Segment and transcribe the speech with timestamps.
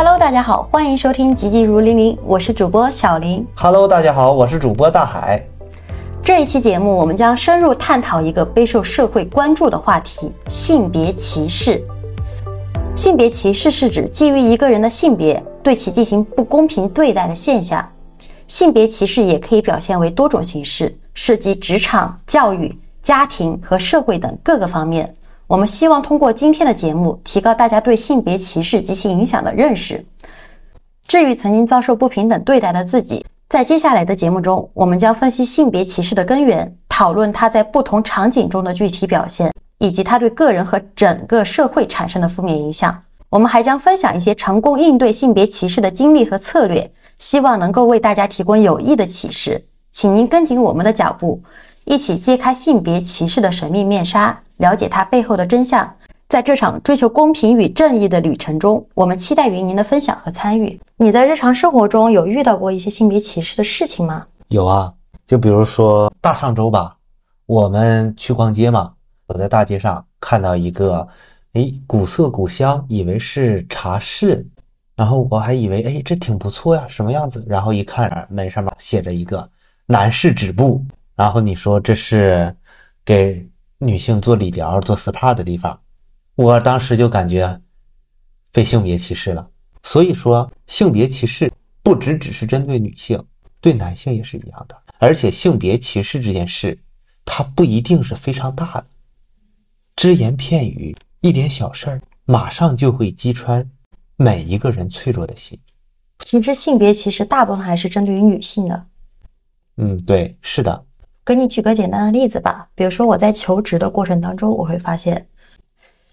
[0.00, 3.44] Hello，大家好，欢迎收听《急急如律令》，我是主播小林。
[3.56, 5.44] Hello，大家好，我是主播大海。
[6.22, 11.82] 这一期节目，我们将深入探讨一个备受社会关注的话题——性别歧视。
[12.94, 17.84] 性别歧视是指基于一个人的性别对其进行不公平对待的现象。
[18.46, 22.72] 性别歧视也可以表现为多种形式，涉及职场、教育、
[23.02, 25.12] 家庭和社会等各个方面。
[25.48, 30.04] 我们希望通过今天的节目，提高大家对性别歧视及其影响的认识。
[31.06, 43.02] 至于曾经遭受不平等对待的自己，在接下来的节目中，我们将分析性别歧视的根源，讨论它在不同场景中的具体表现，以及它对个人和整个社会产生的负面影响。
[43.30, 49.64] 我们还将分享一些成功应对性别歧视的经历和策略，希望能够为大家提供有益的启示。
[49.92, 51.42] 请您跟紧我们的脚步，
[51.88, 55.90] 一起揭开性别歧视的神秘面纱，了解它背后的真相。
[56.28, 60.78] 在这场追求公平与正义的旅程中，我们期待与您的分享和参与。
[60.98, 64.26] 你在日常生活中有遇到过一些性别歧视的事情吗？
[64.48, 64.92] 有啊，
[65.24, 66.94] 就比如说大上周吧，
[67.46, 68.92] 我们去逛街嘛，
[69.26, 71.08] 走在大街上看到一个，
[71.54, 74.46] 哎，古色古香，以为是茶室，
[74.94, 77.42] 然后我还以为，哎，这挺不错呀，什么样子？
[77.48, 79.48] 然后一看门上面写着一个
[79.86, 80.84] 男士止步，
[81.18, 82.54] 然后你说这是
[83.04, 83.44] 给
[83.78, 85.76] 女性做理疗、做 SPA 的地方。
[86.36, 87.60] 我当时就感觉
[88.52, 89.50] 被性别歧视了。
[89.82, 91.52] 所以说，性别歧视
[91.82, 93.20] 不只只是针对女性，
[93.60, 94.80] 对男性也是一样的。
[95.00, 96.78] 而且，性别歧视这件事，
[97.24, 98.86] 它不一定是非常大的，
[99.96, 103.68] 只言片语，一点小事儿，马上就会击穿
[104.14, 105.58] 每一个人脆弱的心。
[106.20, 108.86] 其实，性别歧视大部分还是针对于女性的。
[109.78, 110.84] 嗯，对，是的。
[111.28, 115.26] 给你举个简单的例子吧，比如说我在求职的过程当中，我会发现。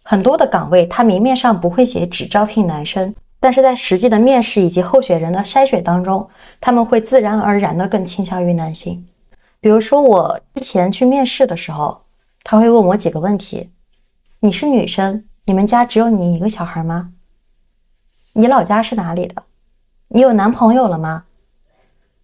[0.03, 6.27] 很多的岗位，它明面上不会写只招聘男生，但是在实际的面试以及候选人的筛选当中，
[6.59, 9.07] 他们会自然而然的更倾向于男性。
[9.61, 12.01] 比如说我之前去面试的时候，
[12.43, 13.69] 他会问我几个问题：
[14.41, 17.11] 你是女生，你们家只有你一个小孩吗？
[18.33, 19.43] 你老家是哪里的？
[20.09, 21.23] 你有男朋友了吗？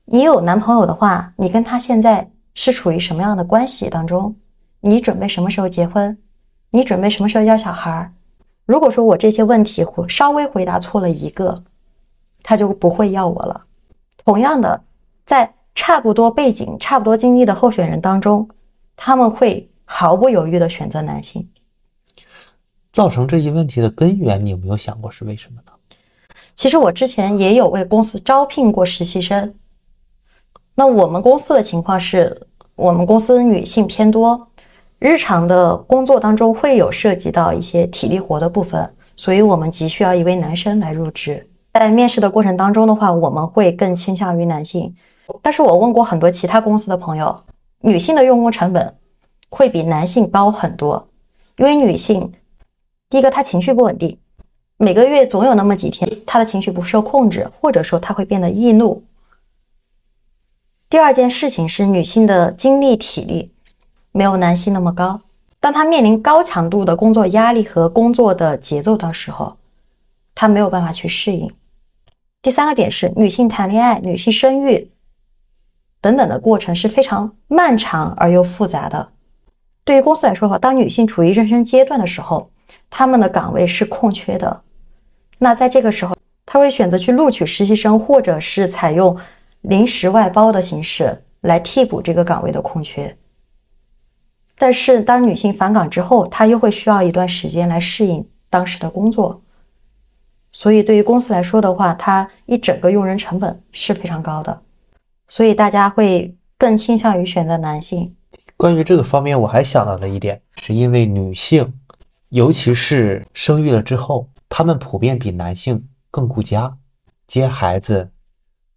[0.08, 4.36] 你有男朋友的话，你跟他现在是处于什么样的关系当中？
[4.80, 6.18] 你准备什么时候结婚？
[6.72, 8.12] 你准备什么时候要小孩？
[8.66, 11.64] 如果说我这些问题稍微回答错了一个，
[12.42, 13.66] 他就不会要我了。
[14.24, 14.82] 同样的，
[15.26, 18.48] 在差不多背景、差不多经历的候选人当中，
[18.96, 21.48] 他们会毫不犹豫的选择男性。
[22.92, 25.72] 造成这一问题的根源，你有没有想过是为什么呢？
[26.56, 29.54] 其实我之前也有为公司招聘过实习生。
[30.82, 32.36] 那我们公司的情况是，
[32.76, 34.48] 我们公司女性偏多。
[34.98, 41.48] 日常的工作当中会有涉及到一些体力活的部分，所以我们急需要一位男生来入职。
[41.76, 44.92] 在面试的过程当中的话，我们会更倾向于男性。
[45.44, 47.36] 但是我问过很多其他公司的朋友，
[47.82, 48.92] 女性的用工成本
[49.52, 51.08] 会比男性高很多，
[51.58, 52.32] 因为女性，
[53.08, 54.18] 第一个她情绪不稳定，
[54.78, 59.04] 每个月总有那么几天她的情绪不受控制，或者说她会变得易怒。
[60.92, 63.50] 第二件事情是女性的精力体力。
[64.12, 65.22] 没有男性那么高。
[65.62, 69.56] 当她面临高强度的工作压力和工作的节奏的时候，
[70.36, 71.50] 她没有办法去适应。
[72.42, 74.92] 第三个点是，女性谈恋爱、女性生育
[76.02, 79.08] 等等的过程是非常漫长而又复杂的。
[79.86, 82.52] 对于公司来说的话，当女性处于妊娠阶段的时候，
[82.90, 84.62] 他们的岗位是空缺的。
[85.38, 86.14] 那在这个时候，
[86.46, 89.18] 他会选择去录取实习生，或者是采用
[89.62, 93.18] 临时外包的形式来替补这个岗位的空缺。
[94.58, 99.42] 但是，当女性返岗之后，她又会需要一段时间来适应当时的工作，
[100.52, 104.62] 所以对于公司来说的话，它一整个用人成本是非常高的，
[105.28, 108.16] 所以大家会更倾向于选择男性。
[108.56, 111.74] 关于这个方面，我还想到了一点，是因为女性，
[112.30, 116.78] 尤其是生育了之后，她们普遍比男性更顾家，
[117.26, 118.11] 接孩子、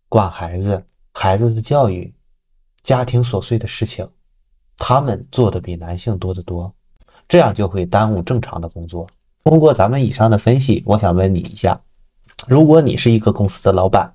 [0.09, 2.13] 管孩子、孩子的教育、
[2.83, 4.09] 家庭琐碎的事情。
[4.77, 6.73] 他们做的比男性多得多，
[7.29, 9.07] 这样就会耽误正常的工作。
[9.45, 11.81] 通过咱们以上的分析，我想问你一下：
[12.49, 14.13] 如果你是一个公司的老板，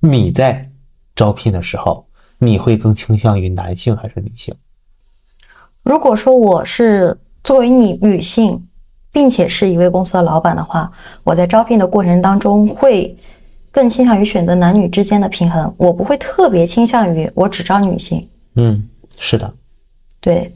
[0.00, 0.70] 你在
[1.14, 2.06] 招聘的时候，
[2.38, 4.54] 你会更倾向于男性还是女性？
[5.82, 8.66] 如果说我是作为你女性，
[9.12, 10.90] 并且是一位公司的老板的话，
[11.24, 13.14] 我在招聘的过程当中会
[13.74, 18.24] 更倾向于选择男女之间的平衡，我不会特别倾向于我只招女性。
[18.54, 18.88] 嗯，
[19.18, 19.52] 是的。
[20.20, 20.54] 对，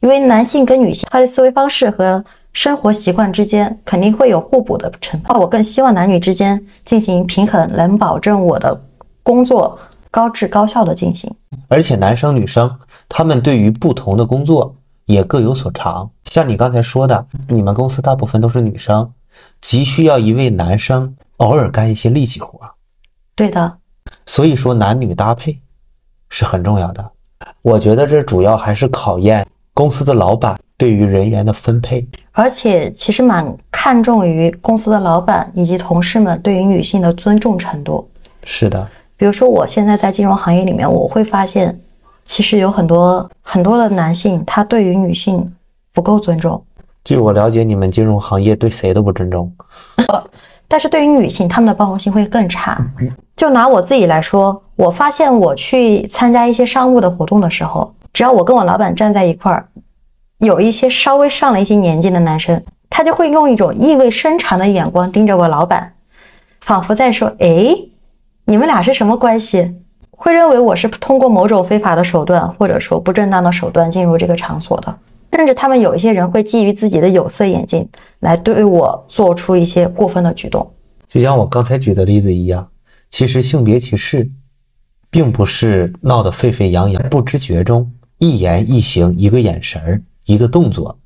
[0.00, 2.24] 因为男性跟女性他的思维方式和
[2.54, 5.38] 生活习惯之间肯定会有互补的成分。
[5.38, 8.82] 我更希望男女之间进行平衡，能保证我的
[9.22, 9.78] 工作
[10.10, 11.30] 高质高效的进行。
[11.68, 12.74] 而且男生女生
[13.10, 14.74] 他们对于不同的工作
[15.04, 16.10] 也各有所长。
[16.24, 19.12] 像你刚才说的，你们公司大部分都是女生，
[19.60, 22.60] 急需要一位男生偶尔干一些力气活。
[23.34, 23.78] 对的，
[24.26, 25.58] 所以说男女搭配
[26.28, 27.10] 是很重要的。
[27.62, 38.08] 我觉得这主要还是考验公司的老板对于人员的分配，而且其实蛮看重于公司的老板以及同事们对于女性的尊重程度。
[38.42, 41.78] 是的，比如说我现在在金融行业里面，我会发现，
[42.24, 45.46] 其实有很多很多的男性他对于女性
[45.92, 46.60] 不够尊重。
[47.04, 49.52] 据我了解，你们金融行业对谁都不尊重。
[50.68, 52.78] 但是对于女性，她们的包容性会更差。
[53.34, 59.66] 就拿我自己来说，我发现我去参加一些商务的活动的时候，只要我跟我老板站在一块儿，
[60.38, 65.94] 有一些稍微上了一些年纪的男生，他就会用一种意味深长的眼光盯着我老板，
[66.60, 67.74] 仿佛在说：“哎，
[68.44, 69.76] 你们俩是什么关系？”
[70.10, 74.92] 会认为我是通过某种非法的手段，或者说不正当的手段进入这个场所的。
[75.32, 77.88] 甚至他们有一些人会基于自己的有色眼镜
[78.20, 80.68] 来对我做出一些过分的举动，
[81.06, 82.68] 就像我刚才举的例子一样，
[83.10, 84.28] 其实性别歧视
[85.10, 90.98] 并不是闹得沸沸扬扬，不知觉中一言一行、一个眼神儿、一个动作，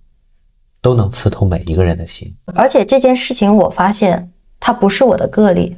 [0.80, 2.32] 都能刺痛每一个人的心。
[2.54, 5.76] 而且这件事情我发现它不是我的个例，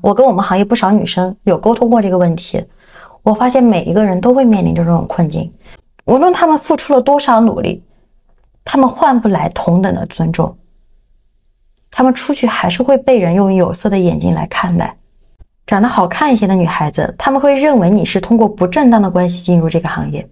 [0.00, 2.62] 我跟我们行业不少女生有沟通过这个问题，
[3.22, 5.50] 我发现每一个人都会面临着这种困境。
[6.04, 7.82] 无论他们付出了多少努力，
[8.64, 10.56] 他们换不来同等的尊重。
[11.90, 14.96] 他们出去还是会被人用有色的眼睛来看待。
[15.66, 20.28] 长得好看一些的女孩子，他们会认为你是通过不正当的关系进入这个行业。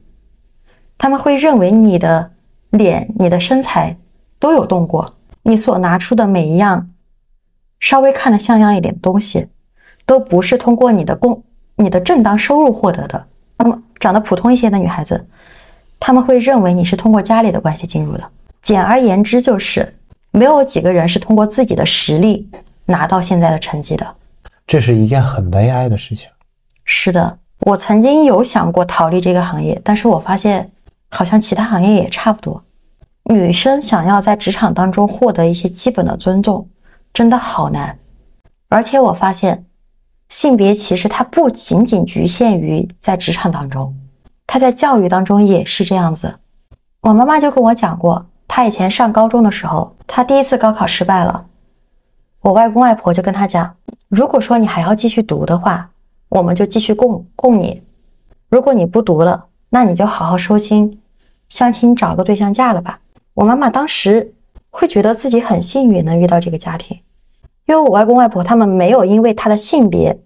[0.99, 2.33] 他们会认为你的
[2.71, 3.97] 脸、你的身材
[4.39, 6.91] 都有动过，你所拿出的每一样
[7.81, 9.49] 稍微看得像样一点的东西，
[10.05, 11.43] 都不是通过你的工、
[11.77, 13.27] 你的正当收入获得的。
[13.57, 15.27] 那么，长得普通一些的女孩子。
[16.05, 18.25] 他们会认为你是通过家里的关系进入的。
[18.61, 19.95] 简而言之，就是
[20.33, 22.51] 没有几个人是通过自己的实力
[22.87, 24.05] 拿到现在的成绩的。
[24.67, 26.29] 这是一件很悲哀的事情。
[26.83, 30.69] 是的，我曾经有想过逃离这个行业，但是我发现
[31.09, 32.61] 好像其他行业也差不多。
[33.27, 36.69] 女生想要在职场当中获得一些基本的尊重，
[37.15, 37.97] 真的好难。
[38.69, 39.65] 而且我发现，
[40.31, 43.95] 性别歧视它不仅仅局限于在职场当中。
[44.47, 46.35] 他在教育当中也是这样子，
[47.01, 51.47] 我妈妈就跟我讲过，她以前上高中的时候，她第一次高考失败了，
[52.41, 53.75] 我外公外婆就跟她讲，
[54.09, 55.91] 如果说你还要继续读的话，
[56.29, 57.81] 我们就继续供供你；
[58.51, 61.01] 如果你不读了，那你就好好收心，
[61.49, 63.01] 相亲找个对象嫁了吧。
[63.33, 64.35] 我妈妈当时
[64.69, 67.01] 会觉得自己很幸运能遇到这个家庭，
[67.67, 70.21] 因为我外公外婆他们没有因为她的性别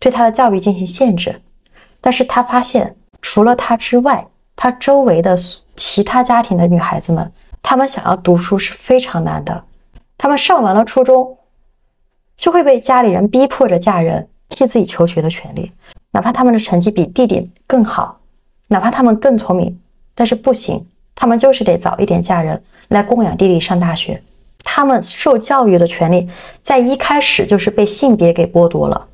[0.00, 1.40] 对她的教育进行限制，
[2.00, 2.96] 但是她发现。
[3.24, 4.22] 除了她之外，
[4.54, 5.34] 她周围的
[5.74, 7.32] 其他家庭的女孩子们，
[7.62, 9.64] 她们想要读书是非常难的。
[10.18, 11.38] 她们上完了初中，
[12.36, 15.72] 就会被家里人逼迫着嫁人，替自己求学的权利。
[16.10, 18.20] 哪怕他们的成绩比弟弟更好，
[18.68, 19.80] 哪怕他们更聪明，
[20.14, 24.22] 但是不行，他们就是得早一点嫁人来供养弟弟上大学。
[24.62, 26.28] 他们受教育的权利，
[26.62, 29.06] 在一开始就是被性别给剥夺了。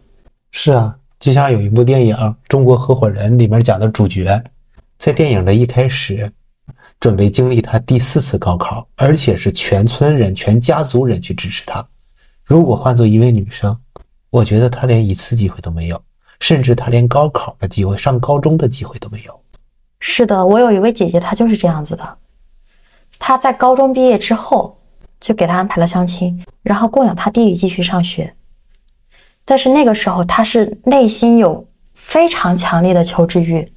[0.50, 0.96] 是啊。
[1.20, 2.16] 就像有一部电影
[2.48, 4.42] 《中国合伙人》里面讲的主角，
[4.96, 6.32] 在电影的一开始，
[6.98, 11.86] 准备经历他第四次高考，而且是全村人、全家族人去支持他。
[12.42, 13.76] 如果换做一位女生，
[14.30, 16.02] 我觉得她连一次机会都没有，
[16.40, 19.40] 甚至她连高考的机会、上高中的机会都没有。
[20.00, 22.16] 是的，我有一位姐姐，她就是这样子的。
[23.18, 24.74] 她在高中毕业之后，
[25.20, 28.32] 就给她安排了相亲，然后供养她弟弟继续上学。
[29.50, 33.68] 但是那个时候，他是内心有非常强烈的求知欲，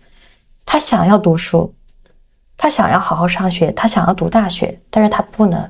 [0.67, 1.73] 他想要读书，
[2.55, 5.67] 他想要好好上学，他想要读大学，但是他不能，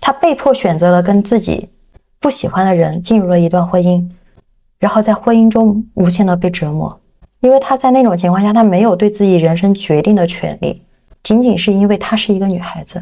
[0.00, 1.68] 他被迫选择了跟自己
[2.18, 4.04] 不喜欢的人进入了一段婚姻，
[4.80, 7.00] 然后在婚姻中无限的被折磨，
[7.38, 10.82] 因为他在那种情况下，他没有对自己人生决定的权利，
[11.22, 13.00] 仅仅是因为她是一个女孩子。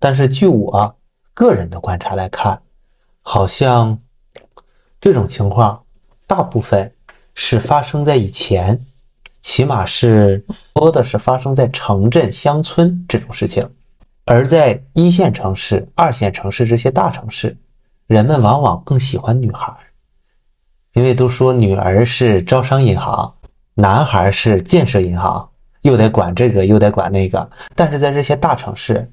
[0.00, 0.92] 但是据我
[1.34, 2.60] 个人的观察来看，
[3.20, 3.96] 好像。
[5.02, 5.82] 这种情况，
[6.28, 6.88] 大部分
[7.34, 8.80] 是发生在以前，
[9.40, 10.40] 起码是
[10.74, 13.68] 多的是发生在城镇、乡村这种事情，
[14.26, 17.56] 而在一线城市、二线城市这些大城市，
[18.06, 19.76] 人们往往更喜欢女孩，
[20.94, 23.34] 因为都说女儿是招商银行，
[23.74, 27.50] 男孩是建设银行，又得管这个又得管那个。
[27.74, 29.10] 但是在这些大城市，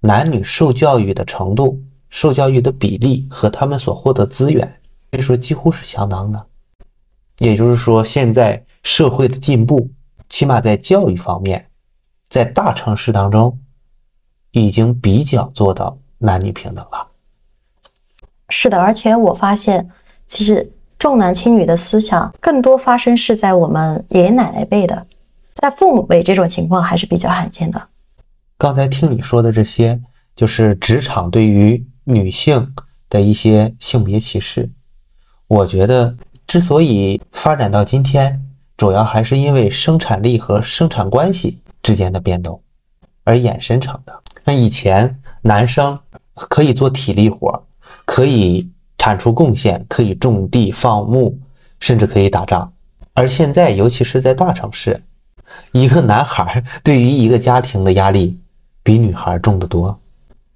[0.00, 4.79] 男女受教育的程度、受教育的比例和他们所获得资源，
[5.18, 6.46] 以说几乎是相当的。
[7.38, 9.90] 也就是说，现在社会的进步，
[10.28, 11.66] 起码在教育方面，
[12.28, 13.58] 在大城市当中，
[14.50, 17.08] 已经比较做到男女平等了。
[18.50, 19.88] 是的，而且我发现，
[20.26, 25.06] 其实重男轻女的思想更多发生是在我们爷爷奶奶辈的，
[25.54, 27.88] 在父母辈这种情况还是比较罕见的。
[28.58, 29.98] 刚才听你说的这些，
[30.36, 32.74] 就是职场对于女性
[33.08, 34.68] 的一些性别歧视。
[35.50, 36.16] 我觉得，
[36.46, 38.40] 之所以发展到今天，
[38.76, 42.62] 主要还是因为生产力和生产关系之间的变动
[43.24, 44.14] 而衍生成的。
[44.44, 45.98] 那以前男生
[46.34, 47.60] 可以做体力活，
[48.04, 51.36] 可以产出贡献，可以种地放牧，
[51.80, 52.72] 甚至可以打仗。
[53.12, 55.02] 而现在，尤其是在大城市，
[55.72, 58.38] 一个男孩 对于一个家庭的压力。
[58.84, 59.98] 比女孩重得多，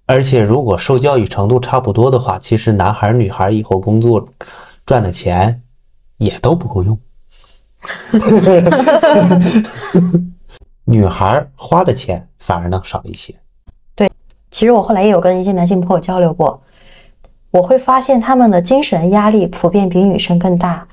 [0.07, 4.27] 而且如果受教育程度差不多的话，其实男孩女孩以后工作
[4.87, 5.63] 赚的钱
[6.19, 6.99] 也都不够用。
[10.85, 13.35] 女孩花的钱反而能少一些。
[13.95, 14.11] 对，
[14.51, 16.63] 其实我后来也有跟一些男性朋友交流过，
[17.51, 20.87] 我会发现他们的精神压力普遍比女生更大，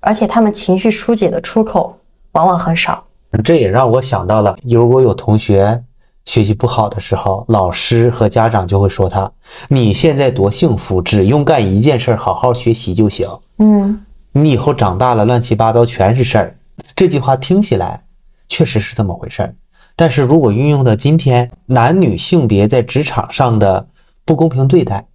[0.00, 1.98] 而且他们情绪疏解的出口
[2.32, 3.04] 往往很少。
[3.42, 5.82] 这也让我想到了，如果有同学。
[6.26, 9.30] 学习不好的时候，老师和家长就会说他
[9.68, 13.28] ：“你现在多幸福，只用干一件事，好好学习就行。”
[13.58, 14.00] 嗯，
[14.32, 16.56] 你以后长大了，乱七八糟全是事儿。
[16.96, 18.02] 这句话听起来
[18.48, 19.54] 确实是这么回事儿，
[19.94, 23.86] 但是如果运用到今天，男女性别在职场上的
[24.24, 25.06] 不公平对待，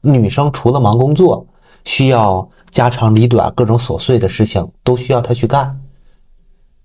[0.00, 1.46] 女生除了忙工作，
[1.84, 5.78] 需要家长里短各种琐碎的事情都需要她去干，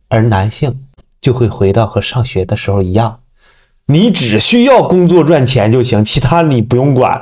[0.10, 0.86] 而男性
[1.22, 3.20] 就会回到和上学的时候一样。
[3.88, 7.22] 你只需要工作赚钱就行，其他你不用管。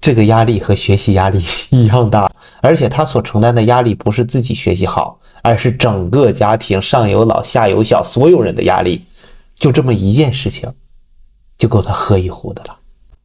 [0.00, 9.04] 这个压力和学习压力 一样大，而且他所承担的压力不是自己学习好，而是整个家庭上有老下有小所有人的压力。
[9.56, 10.70] 就这么一件事情，
[11.56, 12.76] 就够他喝一壶的了。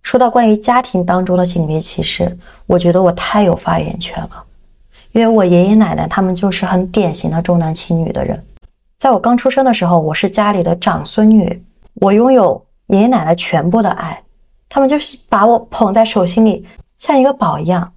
[0.03, 4.43] 说到关于家庭当中的性别歧视，我觉得我太有发言权了，
[5.11, 8.41] 因为我爷爷奶奶他们就是很典型的重男轻女的人。
[8.99, 11.61] 在我刚出生的时候，我是家里的长孙女。
[11.99, 14.21] 我拥有爷爷奶奶全部的爱，
[14.67, 16.65] 他们就是把我捧在手心里，
[16.97, 17.91] 像一个宝一样。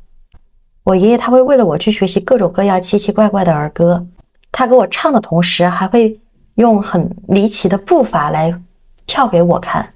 [0.83, 4.05] 我爷爷他会为了我去学习各种各样奇奇怪怪的儿歌，
[4.51, 6.19] 他给我唱的同时，还会
[6.57, 8.53] 用很离奇的步伐来
[9.07, 9.89] 跳给我看。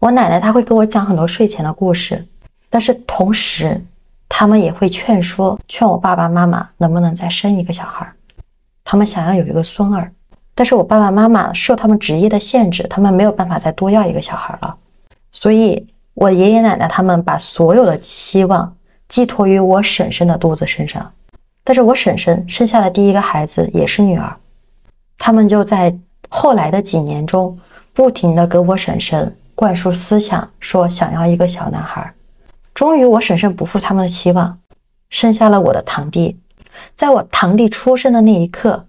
[0.00, 2.26] 我奶奶她会给我讲很多睡前的故事，
[2.68, 3.80] 但是同时，
[4.28, 8.10] 他们也会劝说劝我爸爸妈妈能不能再生一个小孩，
[8.82, 10.12] 他们想要有一个孙儿。
[10.60, 14.76] 但是我爸爸妈妈受他们职业的限制，他们没有办法再多要一个小孩了，
[15.32, 18.70] 所以我爷爷奶奶他们把所有的期望
[19.08, 21.10] 寄托于我婶婶的肚子身上。
[21.64, 24.36] 但是我婶婶生下的第一个孩子也是女儿，
[25.16, 25.96] 他们就在
[26.28, 27.58] 后来的几年中，
[27.94, 32.12] 不停的给我婶婶灌输思想，说想要一个小男孩。
[32.74, 34.58] 终于我婶婶不负他们的期望，
[35.08, 36.38] 生下了我的堂弟。
[36.94, 38.84] 在我堂弟出生的那一刻。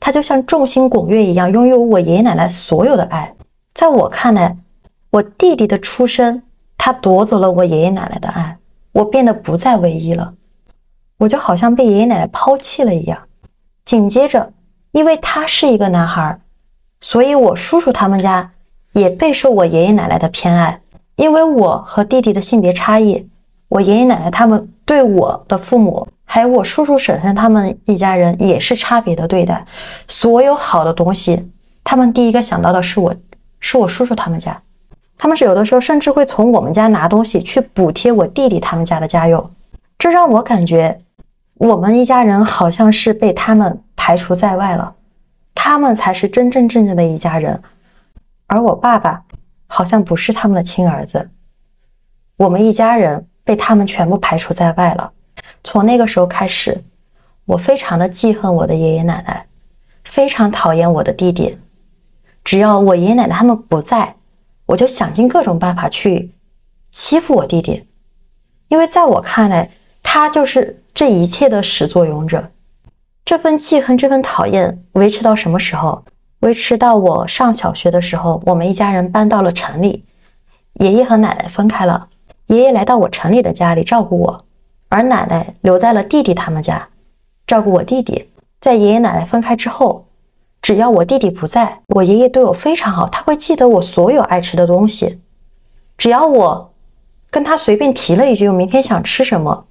[0.00, 3.32] 他就像众星拱月一样，拥有我爷爷奶奶所有的爱。
[3.74, 4.56] 在我看来，
[5.10, 6.42] 我弟弟的出生，
[6.78, 8.56] 他夺走了我爷爷奶奶的爱，
[8.92, 10.32] 我变得不再唯一了，
[11.18, 13.18] 我就好像被爷爷奶奶抛弃了一样。
[13.84, 14.52] 紧接着，
[14.92, 16.40] 因为他是一个男孩，
[17.00, 18.50] 所以我叔叔他们家
[18.92, 20.80] 也备受我爷爷奶奶的偏爱。
[21.16, 23.28] 因为我和弟弟的性别差异，
[23.68, 26.08] 我爷爷奶奶他们对我的父母。
[26.32, 29.66] 还有我叔叔婶婶他们一家人也是差别的对待，
[30.06, 31.50] 所有好的东西，
[31.82, 33.12] 他们第一个想到的是我，
[33.58, 34.56] 是我叔叔他们家，
[35.18, 39.50] 他们是有的时候甚至会从我们家拿东西去补贴我弟弟他们家的家用，
[39.98, 41.00] 这让我感觉
[41.54, 44.94] 我们一家人好像是被他们排除在外了，
[45.52, 47.60] 他们才是真真正正的一家人，
[48.46, 49.20] 而我爸爸
[49.66, 51.28] 好像不是他们的亲儿子，
[52.36, 55.10] 我们一家人被他们全部排除在外了。
[55.62, 56.82] 从那个时候开始，
[57.44, 59.46] 我非常的记恨我的爷爷奶奶，
[60.04, 61.58] 非常讨厌我的弟弟。
[62.42, 64.16] 只要我爷爷奶奶他们不在，
[64.66, 66.32] 我就想尽各种办法去
[66.90, 67.84] 欺负我弟弟，
[68.68, 69.70] 因为在我看来，
[70.02, 72.50] 他就是这一切的始作俑者。
[73.24, 76.04] 这份记恨，这份讨厌，维持到什么时候？
[76.40, 80.04] 维持到我上小学的时候，我们一家人搬到了城里，
[80.74, 82.08] 爷爷和奶奶分开了，
[82.46, 84.44] 爷爷来到我城里的家里照顾我。
[84.90, 86.86] 而奶奶留在了弟弟他们家，
[87.46, 88.28] 照顾我弟弟。
[88.60, 90.04] 在爷爷奶奶分开之后，
[90.60, 95.22] 只要我弟弟不在，我爷爷对我非常好，他会记得我所有爱吃的东西，
[95.96, 96.70] 只要我
[97.30, 99.64] 跟他随便提了一句我明天想吃什么，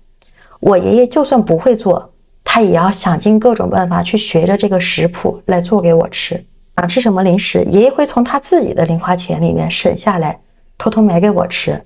[0.61, 2.11] 我爷爷就算不会做，
[2.43, 6.43] 他也要想尽各种办法去学着这个食谱来做给我吃。
[6.77, 10.39] 想吃什么零食，爷爷会从他自己的零花钱里面省下来，
[10.77, 11.79] 偷偷买给我吃。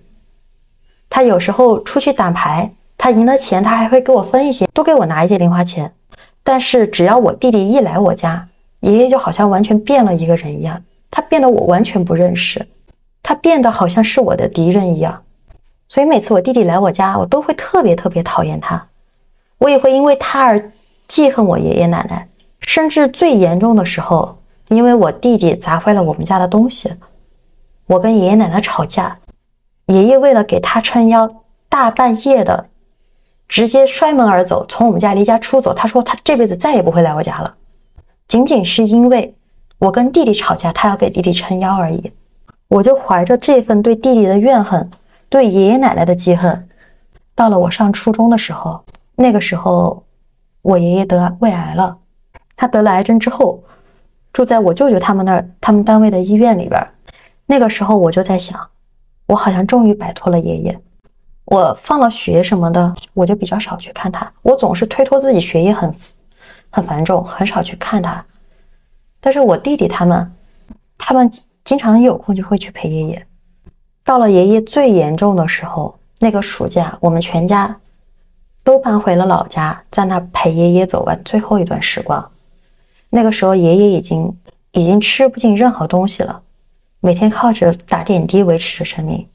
[1.10, 2.72] 他有时候出去打牌，
[3.04, 5.92] 他赢了钱，他还会给我分一些，多给我拿一些零花钱。
[6.42, 8.48] 但是只要我弟弟一来我家，
[8.80, 10.82] 爷爷就好像完全变了一个人一样，
[11.12, 12.66] 他变得我完全不认识，
[13.22, 15.22] 他变得好像是我的敌人一样。
[15.90, 18.82] 所以每次我弟弟来我家，我都会特别特别讨厌他，
[19.58, 20.72] 我也会因为他而
[21.06, 22.26] 记恨我爷爷奶奶，
[22.62, 24.38] 甚至最严重的时候，
[24.70, 26.90] 因为我弟弟砸坏了我们家的东西，
[27.86, 29.18] 我跟爷爷奶奶吵架。
[29.88, 31.30] 爷爷为了给他撑腰，
[31.68, 32.66] 大半夜的
[33.48, 35.74] 直接摔门而走，从我们家离家出走。
[35.74, 37.56] 他说他这辈子再也不会来我家了，
[38.28, 39.36] 仅仅是因为
[39.78, 42.12] 我跟弟弟吵架，他要给弟弟撑腰而已。
[42.68, 44.90] 我就怀着这份对弟弟的怨恨，
[45.30, 46.68] 对爷爷奶奶的记恨，
[47.36, 48.84] 到了我上初中的时候，
[49.16, 50.04] 那个时候
[50.62, 51.98] 我爷爷得胃癌了，
[52.56, 53.64] 他得了癌症之后，
[54.32, 56.82] 住在我舅舅他们那儿，他们单位的医院里边。
[57.46, 58.60] 那个时候我就在想。
[59.26, 60.80] 我好像终于摆脱了爷爷。
[61.46, 64.32] 我放了学什么的，我就比较少去看他。
[64.42, 65.94] 我总是推脱自己学业很
[66.70, 68.24] 很繁重，很少去看他。
[69.20, 70.32] 但是我弟弟他们，
[70.98, 71.30] 他们
[71.64, 73.28] 经常一有空就会去陪爷爷。
[74.04, 77.76] 到了爷爷最严重的时候，那个暑假，我们全家
[78.64, 82.32] 都搬回了老家，在那陪爷爷走完最后一段时光。
[83.10, 84.38] 那个时候，爷爷已经
[84.72, 86.42] 已经吃不进任何东西了。
[87.00, 89.28] 每天靠着打点滴维持着生命，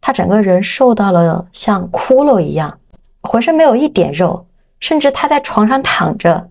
[0.00, 2.78] 他整个人瘦到了像骷髅一样，
[3.22, 4.46] 浑身没有一点肉，
[4.80, 6.48] 甚至他在床上躺着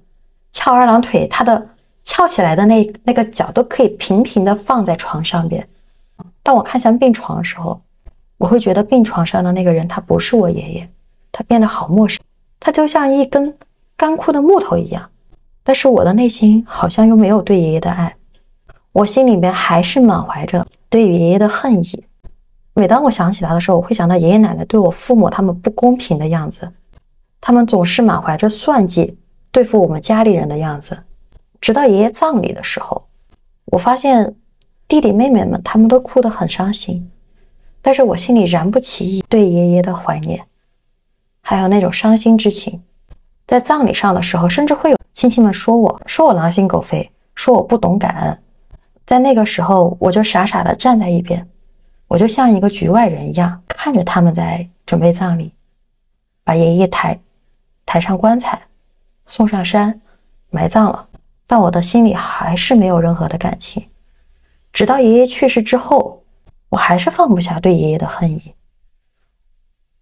[0.51, 1.69] 翘二郎腿，他的
[2.03, 5.67] 翘起来的那那个脚都可以平平的放在床上边。
[6.43, 7.81] 当我看向病床的时候，
[8.37, 10.89] 我会觉得病床上的那个人他不是我爷爷，
[11.31, 12.19] 他变得好陌生，
[12.59, 13.57] 他就像一根
[13.95, 15.09] 干枯的木头一样。
[15.63, 18.15] 但是我的内心好像又没有对爷爷的爱。
[18.91, 22.03] 我心里边还是满怀着对爷爷的恨意。
[22.77, 26.69] 每当我想起他的时候，我会想到爷爷奶奶对我父母他们不公平的样子，
[27.39, 29.17] 他们总是满怀着算计
[29.49, 30.97] 对付我们家里人的样子。
[31.61, 33.07] 直到爷爷葬礼的时候，
[33.65, 34.35] 我发现
[34.89, 37.09] 弟弟妹妹们他们都哭得很伤心，
[37.81, 40.45] 但是我心里燃不起对爷爷的怀念，
[41.39, 42.83] 还有那种伤心之情。
[43.47, 48.37] 在葬礼上的时候，甚至会有亲戚们说我说我狼心狗肺，说我不懂感恩。
[49.05, 51.47] 在那个时候，我就傻傻的站在一边，
[52.07, 55.51] 我就像一个局外人一样，看着他们在准备葬礼，
[56.43, 57.19] 把爷爷抬
[57.85, 58.61] 抬上棺材，
[59.25, 59.99] 送上山，
[60.49, 61.07] 埋葬了。
[61.47, 63.83] 但我的心里还是没有任何的感情。
[64.73, 66.23] 直到爷爷去世之后，
[66.69, 68.53] 我还是放不下对爷爷的恨意，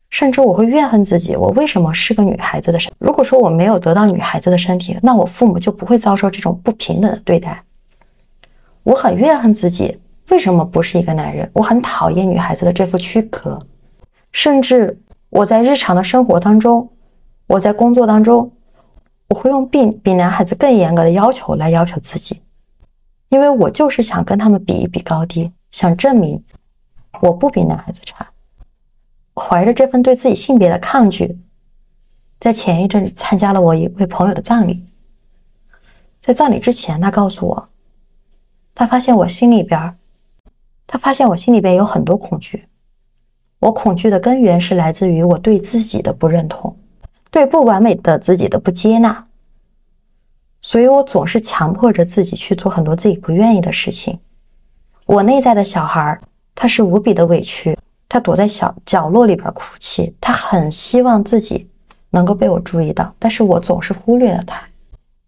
[0.09, 2.91] 甚至我会怨恨自己，我为什么是个女孩子的身？
[2.97, 7.63] 如果说我没有得到女孩子的身体，那我父母就不会遭受这种不平等的对待。
[8.83, 11.49] 我很怨恨自己，为什么不是一个男人？
[11.53, 13.59] 我很讨厌女孩子的这副躯壳，
[14.31, 16.89] 甚至我在日常的生活当中，
[17.47, 18.51] 我在工作当中，
[19.27, 22.41] 我会用比比男孩子更严格的要求来要求自己，
[23.29, 26.43] 因为我就是想跟他们比一比高低，想证明
[27.21, 28.27] 我不比男孩子差。
[29.35, 31.37] 怀着这份对自己性别的抗拒，
[32.39, 34.85] 在前一阵参加了我一位朋友的葬礼，
[36.21, 37.69] 在葬礼之前，他告诉我。
[38.75, 39.95] 他发现我心里边，
[40.93, 42.67] 他发现我心里边有很多恐惧。
[43.57, 46.77] 我恐惧的根源是来自于我对自己的不认同，
[47.31, 49.25] 对不完美的自己的不接纳。
[50.61, 54.19] 所以我总是强迫着自己去做很多自己不愿意的事情。
[55.07, 56.21] 我内在的小孩，
[56.53, 57.75] 他是无比的委屈，
[58.07, 61.67] 他躲在小角落里边哭泣，他很希望自己
[62.11, 64.63] 能够被我注意到，但是我总是忽略了他。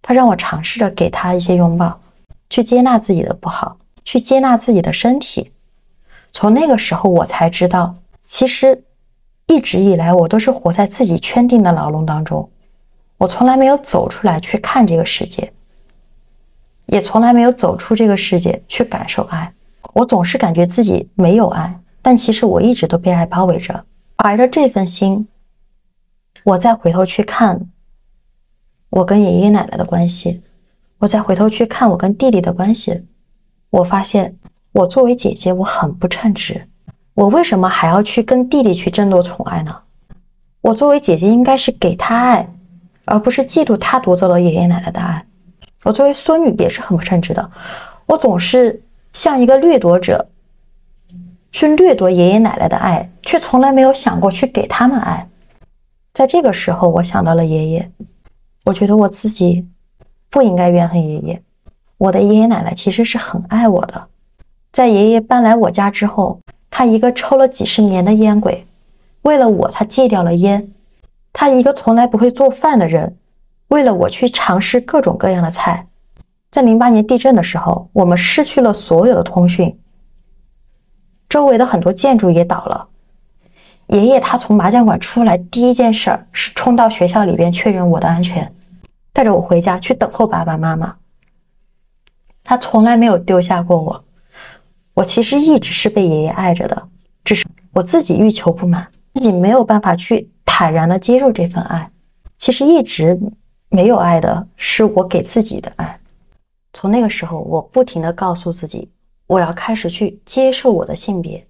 [0.03, 1.99] 他让我尝试着给他一些拥抱。
[2.51, 5.51] 去接纳自己的不好，去接纳自己的身体。
[6.35, 8.83] 从那个时候，我才知道，其实
[9.47, 12.49] 一直以来我都是活在自己圈定的牢笼当中。
[13.17, 15.53] 我从来没有走出来去看这个世界，
[16.87, 19.53] 也从来没有走出这个世界去感受爱。
[19.93, 23.85] 我总是感觉自己没有爱，但其实我一直都被爱包围着。
[24.17, 25.25] 怀着这份心，
[26.43, 27.69] 我再回头去看
[28.89, 30.41] 我跟爷爷奶奶的关系。
[30.97, 33.05] 我再回头去看我跟弟弟的关系，
[33.69, 34.37] 我发现
[34.75, 36.61] 我作为姐姐，我很不称职。
[37.13, 39.73] 我为什么还要去跟弟弟去争夺宠爱呢？
[40.59, 42.45] 我作为姐姐，应该是给他爱，
[43.05, 45.25] 而不是嫉妒他夺走了爷爷奶奶的爱。
[45.83, 47.49] 我作为孙女也是很不称职的，
[48.05, 48.83] 我总是
[49.13, 50.27] 像一个掠夺者，
[51.53, 55.25] 去掠夺爷爷奶奶的爱，却从来没有想过去给他们爱。
[56.11, 57.89] 在这个时候，我想到了爷爷，
[58.65, 59.65] 我觉得我自己
[60.29, 61.41] 不应该怨恨爷爷。
[61.97, 64.09] 我的爷爷奶奶其实是很爱我的。
[64.75, 68.67] 在爷爷搬来我家之后，他一个抽了几十年的烟鬼，
[69.21, 70.67] 为了我，他戒掉了烟。
[71.31, 73.15] 他一个从来不会做饭的人，
[73.69, 75.87] 为了我去尝试各种各样的菜。
[76.51, 79.79] 在零八年地震的时候，我们失去了所有的通讯。
[81.29, 82.85] 周围的很多建筑也倒了。
[83.87, 88.53] 爷爷他从麻将馆出来，第一件事儿是冲到学校里边确认我的安全，
[89.13, 90.97] 带着我回家去等候爸爸妈妈。
[92.43, 94.01] 他从来没有丢下过我。
[94.95, 96.89] 我其实一直是被爷爷爱着的，
[97.23, 101.91] 只是我自己欲求不满，自己没有办法去坦然的接受这份爱。
[102.37, 103.19] 其实一直
[103.69, 105.99] 没有爱的是我给自己的爱。
[106.73, 108.89] 从那个时候，我不停的告诉自己。
[109.27, 111.45] 我要开始去接受我的性别，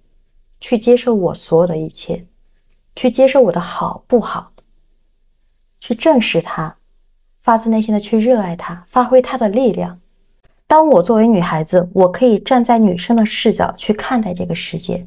[0.60, 2.24] 去接受我所有的一切，
[2.96, 4.50] 去接受我的好不好，
[5.78, 6.74] 去正视它，
[7.42, 10.00] 发自内心的去热爱它，发挥它的力量。
[10.68, 15.06] 当我作为女孩子，我可以站在女生的视角去看待这个世界，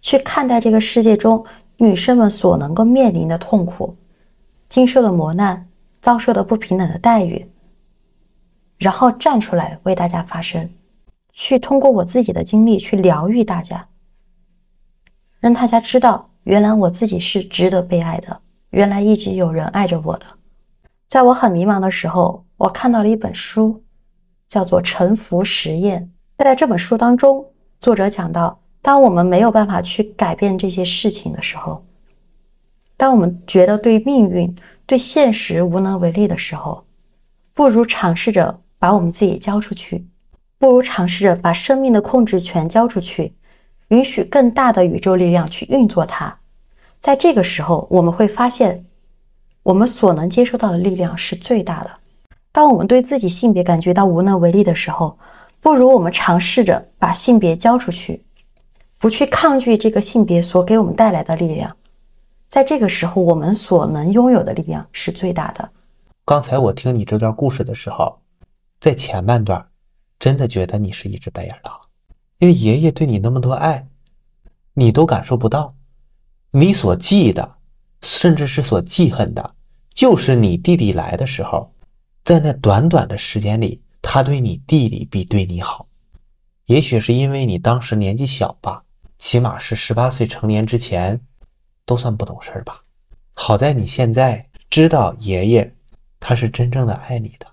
[0.00, 1.44] 去看待这个世界中
[1.76, 3.94] 女生们所能够面临的痛苦、
[4.68, 5.68] 经受的磨难、
[6.00, 7.46] 遭受的不平等的待遇，
[8.78, 10.68] 然后站出来为大家发声。
[11.34, 13.86] 去通过我自己的经历去疗愈大家，
[15.38, 18.40] 让大家知道，原来我自己是值得被爱的，
[18.70, 20.24] 原来一直有人爱着我的。
[21.08, 23.83] 在我很迷茫的时候，我看到了一本书，
[24.54, 26.00] 叫做《沉浮实验》。
[26.44, 27.44] 在这本书当中，
[27.80, 31.84] 作者讲到，当我们没有办法去改变这些事情的时候，
[32.96, 34.54] 当我们觉得对命运、
[34.86, 36.84] 对现实无能为力的时候，
[37.52, 40.06] 不如尝试着把我们自己交出去。
[40.56, 43.34] 不如尝试着把生命的控制权交出去，
[43.88, 46.38] 允许更大的宇宙力量去运作它。
[47.00, 48.84] 在这个时候，我们会发现，
[49.64, 51.90] 我们所能接受到的力量是最大的。
[52.54, 55.18] 当我们对自己性别感觉到无能为力的时候，
[55.60, 58.22] 不如我们尝试着把性别交出去，
[59.00, 61.76] 不去抗拒这个性别所给我们带来的力量。
[62.48, 65.68] 在这个时候，我们所能拥有的力量是最大的。
[66.24, 68.20] 刚才我听你这段故事的时候，
[68.78, 69.66] 在前半段。
[70.20, 71.74] 真的觉得你是一只白眼狼，
[72.38, 73.84] 因为爷爷对你那么多爱，
[74.72, 75.74] 你都感受不到。
[76.52, 77.56] 你所记的，
[78.00, 79.54] 甚至是所记恨的，
[79.92, 81.68] 就是你弟弟来的时候，
[82.24, 85.86] 在那短短的时间里，他对你弟弟比对你好。
[86.64, 88.82] 也许是因为你当时年纪小吧，
[89.18, 91.20] 起码是十八岁成年之前，
[91.84, 92.82] 都算不懂事儿吧。
[93.34, 95.74] 好在你现在知道爷爷，
[96.18, 97.46] 他是真正的爱你的。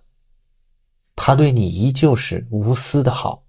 [1.18, 3.44] 他对你依旧是无私的好，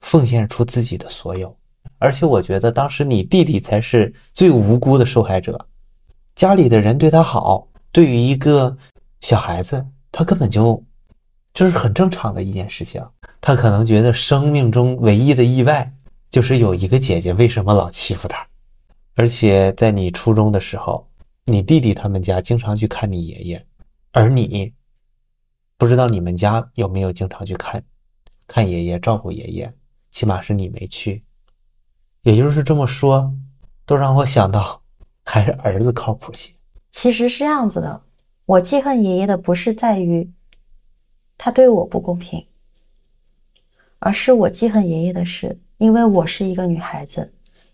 [0.00, 1.56] 奉献出自己的所有，
[1.96, 5.66] 而且我觉得当时你弟弟才是最无辜的受害者，
[6.34, 8.76] 家里的人对他好，对于一个
[9.22, 10.82] 小孩子，他根本就
[11.52, 13.04] 就是很正常的一件事情。
[13.40, 15.92] 他可能觉得生命中唯一的意外
[16.30, 18.46] 就是有一个姐姐为什么老欺负他，
[19.14, 21.08] 而且在你初中的时候，
[21.44, 23.66] 你弟弟他们家经常去看你爷爷，
[24.12, 24.72] 而你。
[25.80, 27.80] 不知道你们家有没有经常去看，
[28.48, 29.72] 看爷爷照顾爷爷，
[30.10, 31.22] 起码是你没去。
[32.22, 33.32] 也就是这么说，
[33.86, 34.82] 都让我想到
[35.24, 36.52] 还是儿子靠谱些。
[36.90, 38.02] 其实是这样子的，
[38.48, 40.32] 我记恨爷爷的不是在于
[41.36, 42.46] 他对我不公平，
[43.98, 47.30] 而是我记恨爷爷的是，因为我是一个女孩子，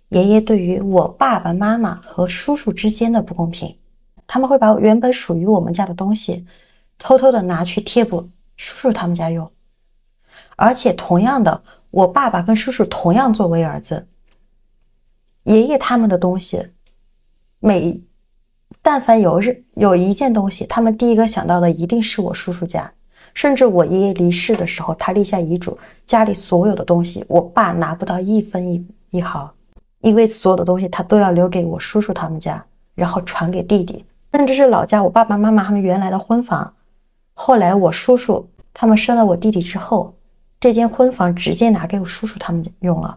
[0.08, 3.78] 爷爷对于我爸爸妈妈和叔叔之间的不公平，
[4.26, 6.44] 他们会把原本属于我们家的东西。
[6.98, 9.48] 偷偷的拿去贴补叔叔他们家用，
[10.56, 14.08] 而且同样的，我爸爸跟叔叔同样作为儿子，
[15.44, 16.66] 爷爷他们的东西，
[17.60, 18.02] 每
[18.86, 22.92] 但凡有日有一件东西，他们第一个想到的一定是我叔叔家，
[23.32, 29.50] 甚至我爷爷离世的时候，他立下遗嘱，家里所有的东西，我爸拿不到一分一一毫，
[30.02, 32.62] 因为所有的东西他都要留给我叔叔他们家，
[32.94, 36.70] 然后传给弟弟，甚至是老家我爸爸妈妈他们原来的婚房。
[37.32, 40.14] 后来我叔叔他们生了我弟弟之后，
[40.60, 43.16] 这间婚房直接拿给我叔叔他们用了。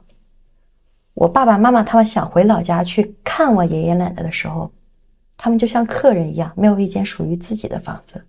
[1.13, 4.71] 我爸爸妈妈他们想回老家去看我爷爷奶奶的时候，
[5.37, 8.25] 他们就像客人一样，没有一间属于自己的房子。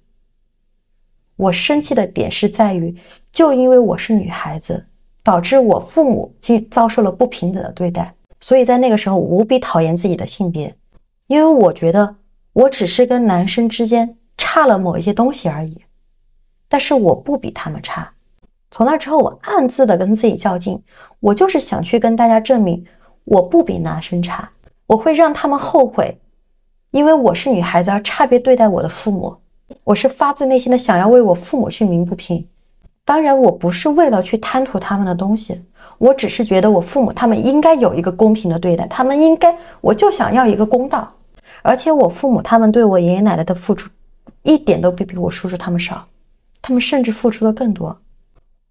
[1.36, 2.94] 我生气的点是在于，
[3.32, 4.86] 就因为我是女孩子，
[5.22, 10.72] 导致我父母经遭受了不平等的对待，所以在那个时候无比讨厌自己的性别，
[11.26, 12.14] 因为我觉得
[12.52, 14.14] 我只是跟男生之间。
[14.40, 15.76] 差了某一些东西而已，
[16.68, 18.08] 但是我不比他们差。
[18.70, 20.80] 从那之后，我暗自的跟自己较劲，
[21.18, 22.82] 我就是想去跟大家证明，
[23.24, 24.48] 我不比男生差，
[24.86, 26.16] 我会让他们后悔，
[26.90, 29.36] 因为我是女孩子而差别对待我的父母。
[29.84, 32.46] 我是发自内心的想要为我父母去鸣不平。
[33.04, 35.60] 当然，我不是为了去贪图他们的东西，
[35.98, 41.10] 我只是觉得我父母他们应该有一个公平的对待，他们应该，我就想要一个公道。
[41.62, 43.90] 而且我父母他们对我爷爷奶奶的付出，
[44.42, 46.06] 一点都不比我叔叔他们少，
[46.60, 47.98] 他们甚至付出的更多。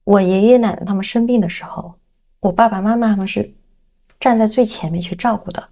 [0.04, 1.94] 我爷爷奶奶他们生病的时候，
[2.40, 3.52] 我爸爸妈妈他们是
[4.20, 5.64] 站在最前面去照顾的，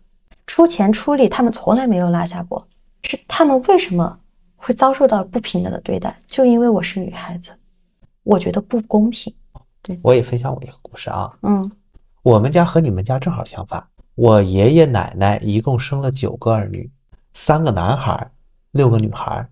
[0.56, 2.66] 出钱出力，他们从来没有落下过。
[3.04, 4.18] 是他们为什么
[4.56, 6.18] 会遭受到不平等的对待？
[6.28, 7.52] 就因为我是女孩子，
[8.24, 9.36] 我觉得不公平。
[9.82, 11.70] 对我也分享我一个故事啊，嗯
[12.24, 16.90] 我们家和你们家正好相反，我爷爷奶奶一共生了九个儿女，
[17.34, 18.32] 三个男孩，
[18.72, 19.46] 六个女孩，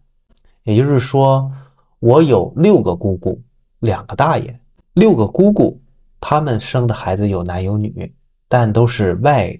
[0.63, 1.51] 也就是说，
[1.99, 3.41] 我有六个姑姑，
[3.79, 4.57] 两个大爷，
[4.93, 5.81] 六个姑姑，
[6.21, 8.15] 他们生的孩子有男有女，
[8.47, 9.53] 但都是外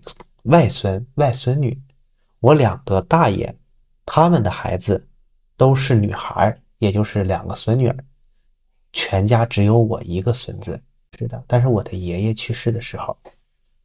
[0.43, 1.79] 外孙外孙女。
[2.39, 3.53] 我两个大爷，
[4.06, 5.08] 他们的孩子
[5.56, 7.95] 都是女孩，也就是两个孙女儿，
[8.91, 10.79] 全家只有我一个孙子。
[11.17, 13.15] 是的，但是我的爷爷去世的时候，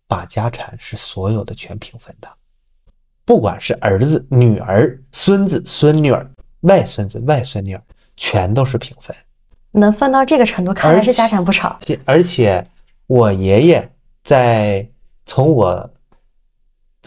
[0.07, 2.29] 把家产是所有的全平分的，
[3.25, 6.29] 不管是儿子、女儿、孙子、孙女儿、
[6.63, 7.83] 外孙子、外孙女儿，
[8.17, 9.15] 全都是平分。
[9.71, 11.77] 能分到这个程度，看来是家产不少。
[11.81, 12.67] 且而且，
[13.07, 13.93] 我爷爷
[14.25, 14.85] 在
[15.27, 15.89] 从我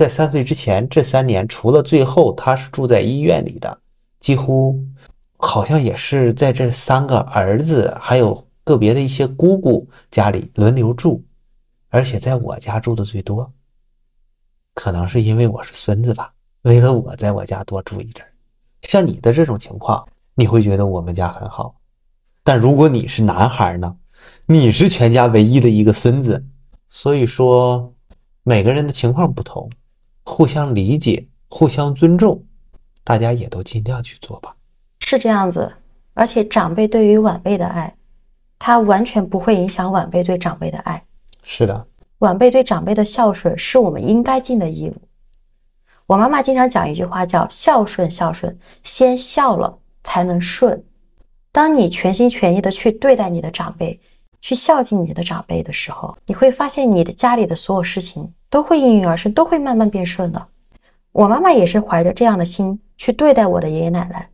[0.01, 3.77] 在三岁之前这三年，除了最后他是住在医院里的，
[4.19, 4.83] 几乎
[5.37, 11.23] 好像也是在这三个儿子还有个别的一些姑姑家里轮流住，
[11.89, 13.53] 而且在我家住的最多。
[14.73, 16.33] 可能是因为我是孙子吧，
[16.63, 18.33] 为了我在我家多住一阵儿。
[18.81, 21.75] 像你的这种情况，你会觉得我们家很好。
[22.43, 23.95] 但如果你是男孩呢？
[24.47, 26.43] 你是全家唯一的一个孙子，
[26.89, 27.93] 所以说
[28.41, 29.69] 每个人的情况不同，
[30.33, 32.41] 互相理解、互相尊重，
[33.03, 34.55] 大家也都尽量去做吧。
[35.01, 35.69] 是这样子，
[36.13, 37.93] 而且长辈对于晚辈的爱，
[38.57, 41.03] 他完全不会影响晚辈对长辈的爱。
[41.43, 41.85] 是的，
[42.19, 44.95] 晚辈对长辈的孝顺是我们应该尽的义务。
[46.05, 50.81] 我妈妈经常讲一句话，叫“孝顺孝顺，先孝了才能顺”。
[51.51, 53.99] 当你全心全意的去对待你的长辈，
[54.41, 60.47] 去孝敬你的长辈的时候，你会发现你的家里的所有事情都会应运而生，都会慢慢变顺的。
[61.11, 64.27] 我妈妈也是怀着这样的心去对待我的爷爷奶奶。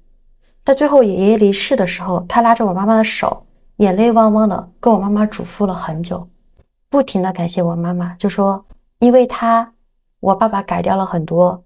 [0.63, 3.45] 在最后爷爷离世的时候，他拉着我妈妈的手，
[3.77, 6.27] 眼泪汪汪的跟我妈妈嘱咐了很久，
[6.89, 8.65] 不停的感谢我妈妈，就说
[8.99, 9.73] 因为他，
[10.19, 11.63] 我爸爸改掉了很多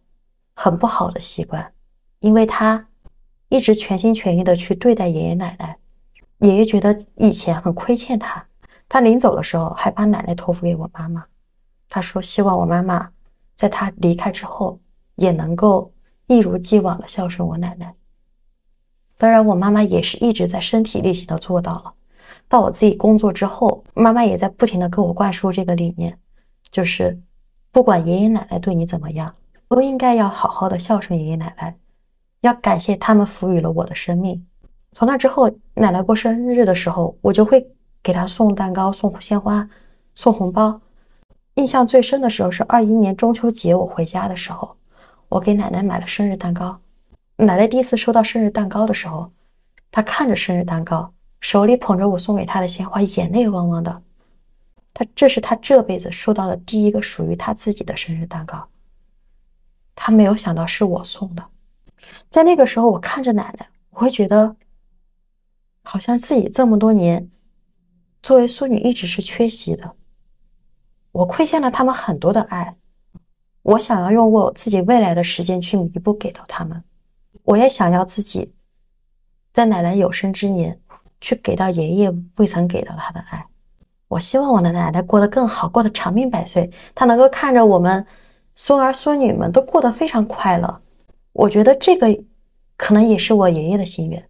[0.56, 1.72] 很不好的习惯，
[2.20, 2.88] 因为他
[3.50, 5.78] 一直全心全意的去对待爷爷奶奶。
[6.42, 8.44] 爷爷觉得以前很亏欠他，
[8.90, 11.24] 他临走的时候还把奶奶托付给我妈妈。
[11.88, 13.10] 他说希望我妈妈
[13.56, 14.80] 在他离开之后
[15.16, 15.92] 也能够
[16.28, 17.94] 一如既往的孝顺我奶奶。
[19.18, 21.94] 当然，我妈妈也是一直在身体力行的做到了。
[22.48, 26.18] 到我自己工作之后，妈妈也在不停的跟我灌输这个理念，
[26.72, 27.22] 就是
[27.72, 29.36] 不管爷爷奶奶对你怎么样，
[29.70, 31.78] 都应该要好好的孝顺爷爷奶奶，
[32.40, 34.44] 要感谢他们赋予了我的生命。
[34.94, 37.66] 从那之后，奶奶过生日的时候，我就会
[38.04, 39.68] 给她送蛋糕、送鲜花、
[40.16, 40.80] 送红包。
[41.56, 44.76] 印象最深的时候是二一年中秋节，我回家的时候，
[45.30, 46.80] 我给奶奶买了生日蛋糕。
[47.38, 49.32] 奶奶第一次收到生日蛋糕的时候，
[49.92, 54.02] 她看着生日蛋糕，手里捧着我送给她的鲜花，眼泪汪汪的。
[54.94, 58.68] 她这是她这辈子收到的第一个属于她自己的生日蛋糕。
[59.96, 61.44] 她没有想到是我送的。
[62.30, 64.56] 在那个时候，我看着奶奶，我会觉得，
[65.92, 67.30] 好像自己这么多年
[68.24, 69.94] 作为孙女一直是缺席的。
[71.12, 72.74] 我亏欠了他们很多的爱，
[73.62, 76.82] 我想要用我自己未来的时间去弥补给到他们。
[77.44, 78.54] 我也想要自己
[79.52, 80.80] 在奶奶有生之年
[81.20, 83.46] 去给到爷爷未曾给到他的爱。
[84.08, 88.06] 我希望我的奶奶过得更好，过得长命百岁，她能够看着我们
[88.56, 90.82] 孙儿孙女们都过得非常快乐。
[91.34, 92.08] 我觉得这个
[92.78, 94.26] 可能也是我爷爷的心愿，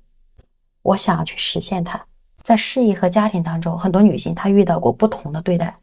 [0.82, 2.04] 我想要去实现它。
[2.42, 5.76] 在事业和家庭当中，很多女性她遇到过不同的对待，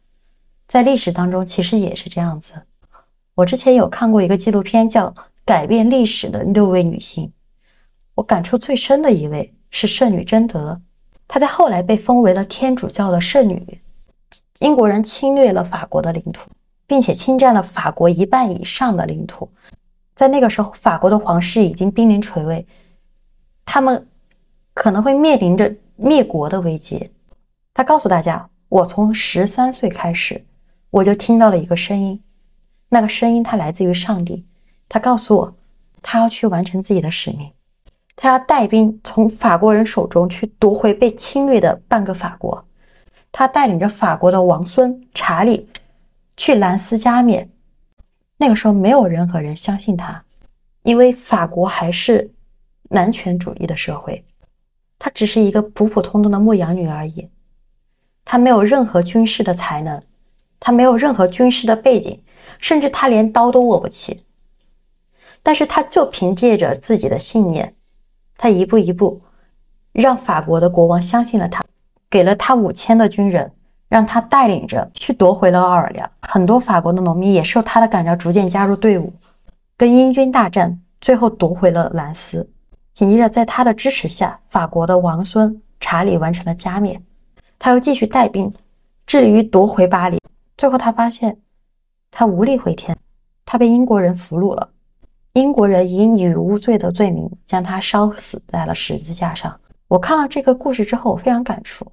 [0.67, 2.55] 在历史当中其实也是这样子。
[3.35, 5.15] 我之前有看过一个纪录片，叫。
[5.45, 7.33] 改变历史的六位女性，
[8.15, 10.79] 我感触最深的一位是圣女贞德，
[11.27, 13.81] 她在后来被封为了天主教的圣女。
[14.59, 16.51] 英国人侵略了法国的领土，
[16.87, 19.51] 并且侵占了法国一半以上的领土，
[20.15, 22.67] 在那个时候，法国的皇室已经濒临垂危，
[23.65, 24.08] 他们
[24.79, 27.11] 可能会面临着灭国的危机。
[27.75, 30.41] 他告诉大家：“我从十三岁开始，
[30.91, 32.23] 我就听到了一个声音，
[32.88, 34.47] 那个声音它来自于上帝，
[34.88, 35.57] 他告诉我，
[36.01, 37.51] 他要去完成自己的使命，
[38.14, 42.64] 他要带兵从法国人手中去夺回被侵略的半个法国，
[43.33, 45.69] 他带领着法国的王孙查理
[46.37, 47.51] 去兰斯加冕。
[48.37, 50.23] 那个时候没有任何人相信他，
[50.85, 52.31] 因为法国还是
[52.91, 54.25] 男权主义的社会，
[54.99, 57.29] 她只是一个普普通通的牧羊女而已，
[58.25, 60.03] 她没有任何军事的才能，
[60.59, 62.23] 她没有任何军事的背景。
[62.61, 64.25] 甚至她连刀都握不起，
[65.45, 67.73] 但是他就凭借着自己的信念，
[68.37, 69.23] 他一步一步
[69.93, 71.65] 让法国的国王相信了他，
[72.11, 73.53] 给了他五千的军人，
[73.89, 76.11] 让他带领着去夺回了奥尔良。
[76.23, 79.13] 很多法国的农民也受他的感召，逐渐加入队伍，
[79.77, 82.51] 跟英军大战，最后夺回了兰斯。
[82.99, 87.01] 紧接着，在他的支持下，法国的王孙查理完成了加冕，
[87.57, 88.53] 他又继续带兵，
[89.07, 90.21] 致力于夺回巴黎。
[90.57, 91.39] 最后，他发现。
[92.11, 92.99] 他无力回天，
[93.45, 94.69] 他被英国人俘虏了。
[95.35, 99.61] 英国人以女巫罪的罪名将他烧死在了十字架上。
[99.87, 101.87] 我看了这个故事之后，我非常感触。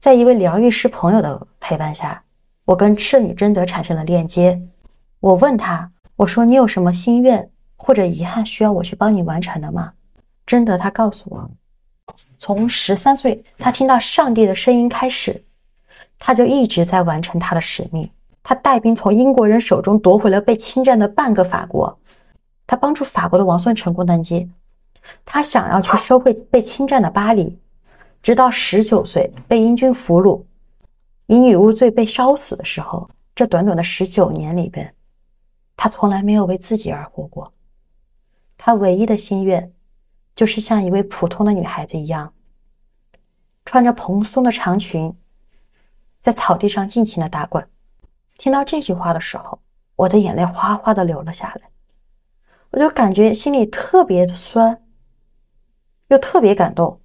[0.00, 2.20] 在一位疗愈师朋友的陪伴下，
[2.64, 4.60] 我跟圣女贞德产生了链接。
[5.20, 7.48] 我问他：“我说你有什么心愿
[7.84, 9.92] 或者遗憾需要我去帮你完成的吗？”
[10.46, 11.50] 真的他告诉我，
[12.38, 15.44] 从十三岁他听到上帝的声音开始，
[16.16, 18.08] 他就一直在完成他的使命。
[18.40, 21.98] 他带兵从英国人手中夺回了被侵占的半个法国，
[22.66, 24.48] 他帮助法国的王孙成功登基，
[25.24, 27.58] 他想要去收回被侵占的巴黎，
[28.22, 30.42] 直到十九岁被英军俘虏，
[31.26, 34.92] 以女巫罪被烧死的时候，这短短的十九年里边，
[35.76, 37.52] 他从来没有为自己而活过，
[38.64, 39.72] 他唯一的心愿，
[40.36, 42.32] 就是像一位普通的女孩子一样，
[43.64, 45.12] 穿着蓬松的长裙，
[46.20, 47.68] 在草地上尽情的打滚。
[48.38, 49.58] 听到这句话的时候，
[49.96, 51.70] 我的眼泪哗哗的流了下来，
[52.70, 54.80] 我就感觉心里特别的酸，
[56.06, 57.00] 又特别感动。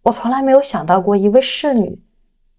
[0.00, 2.02] 我从来没有想到过一位侍女，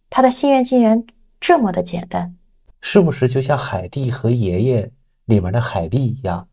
[0.07, 1.03] 她的心愿竟然
[1.39, 2.37] 这么的简单。
[2.79, 4.91] 是不是就像海蒂和爷爷
[5.25, 6.47] 里面的海蒂一样，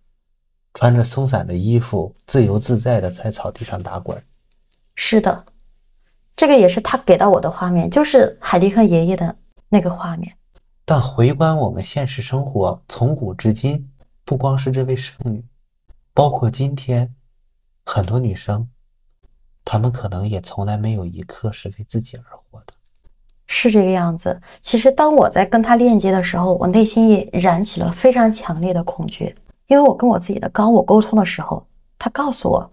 [0.78, 4.16] 穿着松散的衣服，自由自在的在草地上打滚？
[4.94, 5.44] 是的，
[6.36, 9.34] 这个也是他给到我的画面，就是海蒂和爷爷的
[9.68, 10.32] 那个画面。
[10.84, 13.90] 但回观我们现实生活，从古至今，
[14.24, 15.44] 不光是这位圣女，
[16.14, 17.12] 包括今天
[17.84, 18.68] 很多女生，
[19.64, 22.72] 她们可能也从来没有一刻是为自己而活的。
[23.48, 24.40] 是这个样子。
[24.60, 29.34] 其实当我在跟她链接的时候，我内心也燃起了非常强烈的恐惧，
[29.68, 31.64] 因为我跟我自己的高我沟通的时候，
[31.98, 32.70] 他告诉我，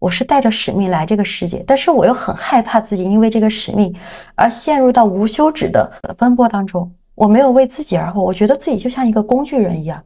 [0.00, 3.94] 我是带着使命来这个世界，但是我又很害怕自己因为这个使命
[4.34, 6.92] 而陷入到无休止的奔波当中。
[7.14, 10.02] 我没有为自己而活，我觉得自己就像一个工具人一样。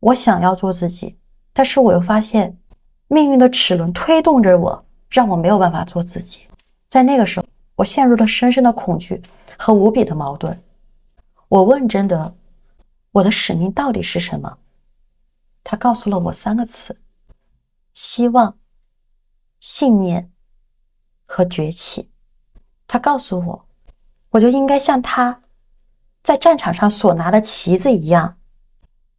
[0.00, 1.16] 我想要做自己，
[1.52, 2.56] 但是我又发现
[3.08, 6.40] 命运的齿轮推动着我，让我没有办法做自己。
[6.88, 9.20] 在那个时候，我陷入了深深的恐惧
[9.58, 10.58] 和无比的矛盾。
[11.48, 12.34] 我问真德
[13.12, 14.56] ：“我的使命到底是什么？”
[15.64, 17.00] 他告诉了我三个词：
[17.94, 18.58] 希望、
[19.58, 20.30] 信念
[21.24, 22.10] 和崛起。
[22.86, 23.66] 他告诉我，
[24.30, 25.40] 我就应该像他。
[26.22, 28.38] 在战场上所拿的旗子一样，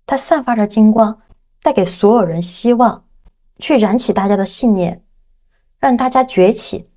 [0.08, 1.22] 它散发着金光，
[1.62, 3.06] 带给所有人希望，
[3.60, 5.04] 去燃起大家的信念，
[5.78, 6.90] 让大家崛起，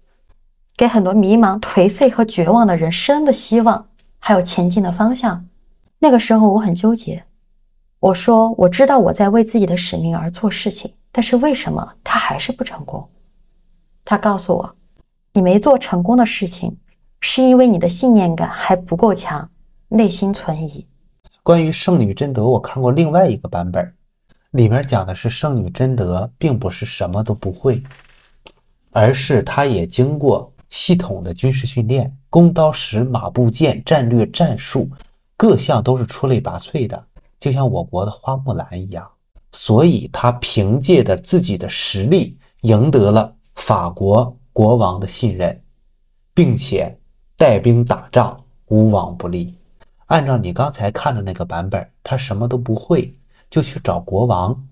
[0.76, 5.46] 给很多迷茫、颓废和绝望的人生的希望，还有前进的方向。
[5.98, 7.26] 那个时候我很纠结，
[8.00, 13.08] 我说我知道我在为自己的使命而做事情，但是为什么他还是不成功？
[14.04, 14.76] 他告诉我，
[15.32, 16.76] 你没做成功的事情，
[17.20, 19.48] 是因为你的信念感还不够强。
[19.90, 20.86] 内心存疑。
[21.42, 23.90] 关于圣女贞德，我看过另外一个版本，
[24.50, 27.82] 里面讲的是圣女贞德并不是什么都不会，
[28.90, 34.90] 而是她也经过系统的军事训练，弓刀石马步剑战略战术
[35.38, 37.02] 各项都是出类拔萃的，
[37.38, 39.08] 就像我国的花木兰一样。
[39.52, 45.62] 所以她凭借着自己的实力赢得了法国国王的信任，
[46.34, 46.98] 并且
[47.36, 49.56] 带兵打仗无往不利。
[50.06, 53.14] 按照你刚才看的那个版本，他什么都不会，
[53.48, 54.66] 就去找国王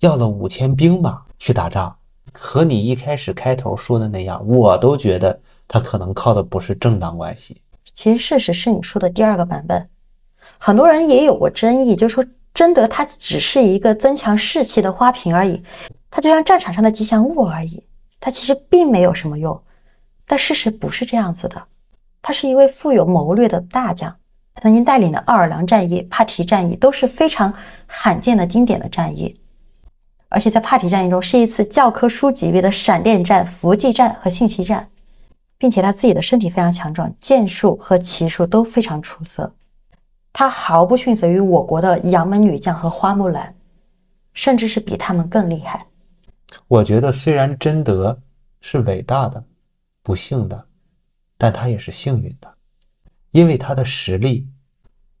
[0.00, 1.94] 要了五千兵马去打仗，
[2.32, 5.38] 和你一开始开头说的那样，我都觉得
[5.68, 7.60] 他可能靠的不是正当关系。
[7.92, 9.88] 其实事实是你说的第二个版本，
[10.66, 15.62] 很多人也有过争议，就说贞德他只是一个增强士气的花瓶而已，
[16.10, 17.84] 他就像战场上的吉祥物而已，
[18.18, 19.62] 他其实并没有什么用。
[20.26, 21.62] 但事实不是这样子的，
[22.22, 24.16] 他是一位富有谋略的大将。
[24.54, 27.52] 曾经带领的奥尔良战役、帕提战役都是非常
[27.86, 29.38] 罕见的经典的战役。
[30.30, 34.88] 而且在帕提战役中，是一次教科书级别的闪电战、伏击战和信息战，
[35.58, 39.54] 并且他自己的身体非常强壮，剑术和骑术都非常出色。
[40.34, 43.54] 他毫不逊色于我国的杨门女将和花木兰，
[44.32, 45.86] 甚至是比他们更厉害。
[46.66, 48.20] 我觉得虽然贞德
[48.60, 49.42] 是伟大的、
[50.02, 50.66] 不幸的，
[51.38, 52.52] 但他也是幸运的，
[53.30, 54.44] 因为他的实力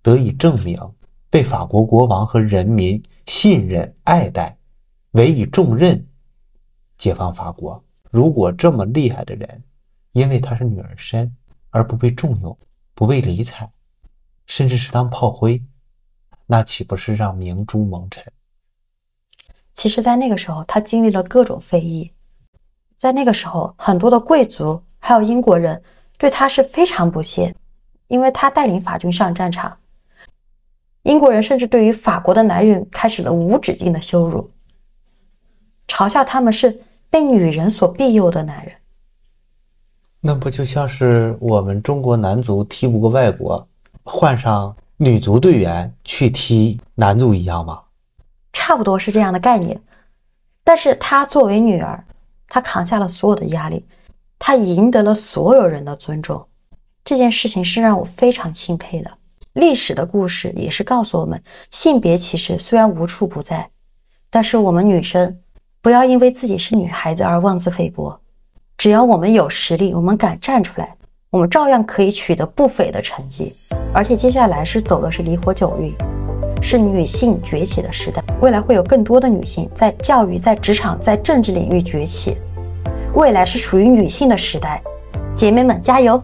[0.02, 0.76] 得以证明，
[1.30, 4.58] 被法国国王和人民信任爱戴。
[5.12, 6.04] 委以重任，
[6.98, 7.80] 解放法国。
[8.10, 9.62] 如果这么厉害的人，
[10.10, 11.32] 因为她是女儿身
[11.70, 12.58] 而不被重用、
[12.96, 13.70] 不被理睬，
[14.46, 15.62] 甚至是当炮灰，
[16.46, 18.24] 那岂不是让明珠蒙尘？
[19.72, 22.10] 其实，在那个时候，他经历了各种非议。
[22.96, 25.82] 在那个时候，很多的贵族还有英国人
[26.16, 27.54] 对他是非常不屑，
[28.08, 29.76] 因为他带领法军上战场。
[31.02, 34.48] 英国人甚至对于法国的男人开始了无止境的羞辱。
[35.86, 36.80] 嘲笑他们是
[37.10, 38.74] 被女人所庇佑的男人，
[40.20, 43.68] 那不就像是我们中国男足踢不过外国，
[44.04, 47.80] 换上女足队员去踢男足一样吗？
[48.52, 49.80] 差不多是这样的概念。
[50.62, 52.04] 但是她作为女儿，
[52.48, 53.84] 她扛下了所有的压力，
[54.38, 56.46] 她赢得了所有人的尊重。
[57.04, 59.10] 这件事情是让我非常钦佩的。
[59.54, 63.68] 历史的故事也是告诉我们，性别歧视虽然无处不在，
[64.30, 65.38] 但是我们女生。
[65.80, 68.18] 不要因为自己是女孩子而妄自菲薄，
[68.78, 70.96] 只要我们有实力，我们敢站出来，
[71.34, 73.52] 我们照样可以取得不菲的成绩。
[73.92, 75.92] 而且接下来是走的是离火九运，
[76.62, 82.36] 是女性崛起的时代，未来会有更多的女性在教育、在职场、在政治领域崛起，
[83.16, 84.80] 未来是属于女性的时代，
[85.34, 86.22] 姐妹们加油！